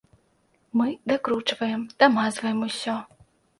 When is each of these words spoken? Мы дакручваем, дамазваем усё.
Мы 0.81 0.87
дакручваем, 1.11 1.81
дамазваем 2.01 2.67
усё. 2.71 2.99